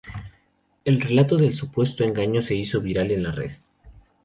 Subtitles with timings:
[0.83, 3.51] El relato del supuesto engaño se hizo viral en la red.